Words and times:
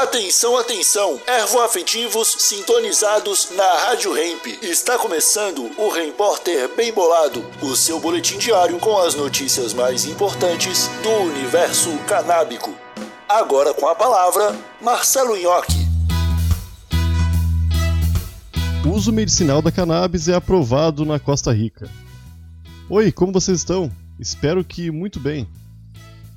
Atenção, 0.00 0.56
atenção! 0.56 1.20
Ervoafetivos 1.26 2.34
sintonizados 2.38 3.50
na 3.54 3.70
Rádio 3.84 4.16
Hemp. 4.16 4.46
Está 4.62 4.98
começando 4.98 5.70
o 5.76 5.90
Repórter 5.90 6.74
Bem 6.74 6.90
Bolado, 6.90 7.44
o 7.60 7.76
seu 7.76 8.00
boletim 8.00 8.38
diário 8.38 8.78
com 8.78 8.96
as 8.96 9.14
notícias 9.14 9.74
mais 9.74 10.06
importantes 10.06 10.88
do 11.02 11.10
universo 11.10 11.90
canábico. 12.08 12.74
Agora 13.28 13.74
com 13.74 13.86
a 13.86 13.94
palavra, 13.94 14.58
Marcelo 14.80 15.36
Nhoque. 15.36 15.86
O 18.86 18.92
uso 18.92 19.12
medicinal 19.12 19.60
da 19.60 19.70
cannabis 19.70 20.28
é 20.28 20.34
aprovado 20.34 21.04
na 21.04 21.20
Costa 21.20 21.52
Rica. 21.52 21.90
Oi, 22.88 23.12
como 23.12 23.34
vocês 23.34 23.58
estão? 23.58 23.92
Espero 24.18 24.64
que 24.64 24.90
muito 24.90 25.20
bem. 25.20 25.46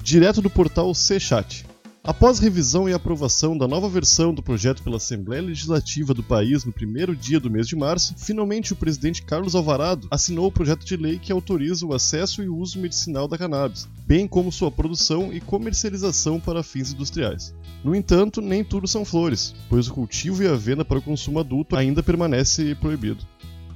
Direto 0.02 0.42
do 0.42 0.50
portal 0.50 0.94
C-Chat. 0.94 1.66
Após 2.06 2.38
revisão 2.38 2.90
e 2.90 2.94
aprovação 2.94 3.58
da 3.58 3.66
nova 3.66 3.88
versão 3.88 4.34
do 4.34 4.44
projeto 4.44 4.84
pela 4.84 4.98
Assembleia 4.98 5.42
Legislativa 5.42 6.14
do 6.14 6.22
país 6.22 6.66
no 6.66 6.74
primeiro 6.74 7.16
dia 7.16 7.40
do 7.40 7.50
mês 7.50 7.66
de 7.66 7.78
março, 7.78 8.14
finalmente 8.18 8.74
o 8.74 8.76
presidente 8.76 9.24
Carlos 9.24 9.56
Alvarado 9.56 10.10
assinou 10.12 10.48
o 10.48 10.52
projeto 10.52 10.86
de 10.86 10.98
lei 10.98 11.18
que 11.18 11.32
autoriza 11.32 11.86
o 11.86 11.94
acesso 11.94 12.44
e 12.44 12.50
uso 12.50 12.78
medicinal 12.78 13.26
da 13.26 13.38
cannabis, 13.38 13.88
bem 14.06 14.28
como 14.28 14.52
sua 14.52 14.70
produção 14.70 15.32
e 15.32 15.40
comercialização 15.40 16.42
para 16.42 16.62
fins 16.62 16.92
industriais. 16.92 17.56
No 17.86 17.96
entanto, 17.96 18.42
nem 18.42 18.66
tudo 18.66 18.86
são 18.86 19.06
flores, 19.06 19.56
pois 19.70 19.88
o 19.88 19.94
cultivo 19.94 20.44
e 20.44 20.48
a 20.48 20.56
venda 20.56 20.84
para 20.84 21.00
o 21.00 21.02
consumo 21.02 21.40
adulto 21.40 21.78
ainda 21.78 22.04
permanece 22.04 22.76
proibido. 22.76 23.26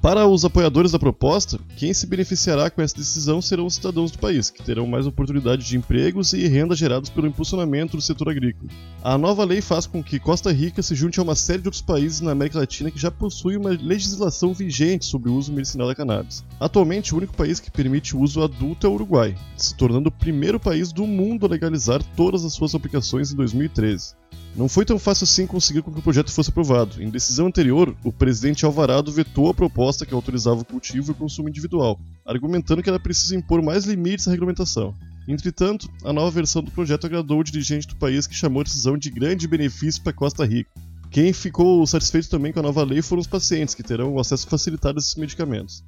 Para 0.02 0.28
os 0.28 0.46
apoiadores 0.46 0.92
da 0.92 1.00
proposta, 1.00 1.60
quem 1.76 1.92
se 1.92 2.06
beneficiará 2.06 2.70
com 2.70 2.82
essa 2.84 2.96
decisão 2.96 3.42
serão 3.42 3.66
os 3.66 3.76
cidadãos 3.76 4.12
do 4.12 4.20
país, 4.20 4.52
que 4.52 4.62
terão 4.62 4.86
mais 4.86 5.08
oportunidades 5.08 5.66
de 5.66 5.76
empregos 5.76 6.34
e 6.34 6.48
renda 6.48 6.76
gerados 6.76 7.10
pelo 7.10 7.26
impulsionamento 7.28 7.98
do 7.98 8.02
setor 8.02 8.30
agrícola. 8.30 8.70
A 9.04 9.18
nova 9.18 9.44
lei 9.44 9.60
faz 9.60 9.88
com 9.88 10.04
que 10.04 10.20
Costa 10.20 10.52
Rica 10.52 10.84
se 10.84 10.94
junte 10.94 11.20
a 11.20 11.24
uma 11.24 11.34
série 11.34 11.64
de 11.64 11.68
outros 11.68 11.82
países 11.82 12.22
na 12.22 12.32
América 12.32 12.60
Latina 12.60 12.92
que 12.92 13.00
já 13.00 13.10
possuem 13.10 13.58
uma 13.58 13.72
legislação 13.72 14.54
vigente 14.54 15.06
sobre 15.06 15.32
o 15.32 15.34
uso 15.34 15.52
medicinal 15.52 15.88
da 15.88 15.96
cannabis. 15.96 16.46
Atualmente, 16.60 17.14
o 17.14 17.18
único 17.18 17.36
país 17.36 17.60
que 17.60 17.72
permite 17.72 18.16
o 18.16 18.20
uso 18.20 18.44
adulto 18.44 18.86
é 18.86 18.90
o 18.90 18.94
Uruguai, 18.94 19.36
se 19.58 19.76
tornando 19.76 20.10
o 20.10 20.12
primeiro 20.12 20.60
país 20.60 20.92
do 20.92 21.08
mundo 21.08 21.46
a 21.46 21.50
legalizar 21.50 22.04
todas 22.16 22.46
as 22.46 22.54
suas 22.54 22.76
aplicações 22.76 23.32
em 23.32 23.36
2013. 23.36 24.16
Não 24.56 24.68
foi 24.68 24.86
tão 24.86 24.98
fácil 24.98 25.26
assim 25.26 25.46
conseguir 25.46 25.84
com 25.84 25.92
que 25.92 26.00
o 26.00 26.02
projeto 26.02 26.32
fosse 26.32 26.50
aprovado. 26.50 27.02
Em 27.02 27.10
decisão 27.10 27.46
anterior, 27.46 27.96
o 28.04 28.12
presidente 28.12 28.66
Alvarado 28.66 29.12
vetou 29.12 29.50
a 29.50 29.54
proposta 29.54 30.06
que 30.06 30.14
autorizava 30.14 30.62
o 30.62 30.66
cultivo 30.66 31.12
e 31.12 31.14
o 31.14 31.16
consumo 31.16 31.48
individual, 31.48 32.00
argumentando 32.26 32.82
que 32.82 32.90
era 32.90 33.00
preciso 33.00 33.36
impor 33.36 33.62
mais 33.62 33.86
limites 33.86 34.28
à 34.28 34.32
regulamentação. 34.32 34.96
Entretanto, 35.28 35.90
a 36.04 36.14
nova 36.14 36.32
versão 36.32 36.64
do 36.64 36.72
projeto 36.72 37.06
agradou 37.06 37.40
o 37.40 37.44
dirigente 37.44 37.88
do 37.88 37.98
país 37.98 38.26
que 38.26 38.34
chamou 38.34 38.62
a 38.62 38.64
decisão 38.64 38.98
de 38.98 39.12
grande 39.12 39.48
benefício 39.48 40.02
para 40.02 40.14
Costa 40.14 40.46
Rica. 40.46 40.72
Quem 41.12 41.32
ficou 41.34 41.86
satisfeito 41.86 42.30
também 42.30 42.52
com 42.52 42.60
a 42.60 42.64
nova 42.64 42.84
lei 42.84 43.02
foram 43.02 43.22
os 43.22 43.28
pacientes, 43.28 43.76
que 43.76 43.84
terão 43.84 44.18
acesso 44.20 44.48
facilitado 44.48 44.98
a 44.98 45.00
esses 45.00 45.16
medicamentos. 45.16 45.84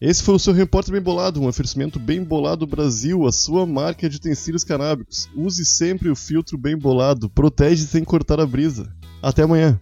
Esse 0.00 0.22
foi 0.22 0.36
o 0.36 0.38
seu 0.38 0.52
Repórter 0.52 0.92
Bem 0.92 1.02
Bolado, 1.02 1.40
um 1.40 1.48
oferecimento 1.48 1.98
Bem 1.98 2.22
Bolado 2.22 2.64
Brasil, 2.68 3.26
a 3.26 3.32
sua 3.32 3.66
marca 3.66 4.08
de 4.08 4.16
utensílios 4.16 4.62
canábicos. 4.62 5.28
Use 5.34 5.66
sempre 5.66 6.08
o 6.08 6.14
filtro 6.14 6.56
Bem 6.56 6.78
Bolado, 6.78 7.28
protege 7.28 7.84
sem 7.84 8.04
cortar 8.04 8.38
a 8.38 8.46
brisa. 8.46 8.94
Até 9.20 9.42
amanhã! 9.42 9.80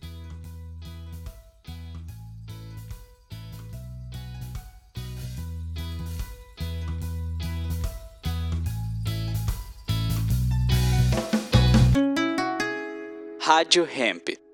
Rádio 13.39 13.87
Hemp. 13.87 14.46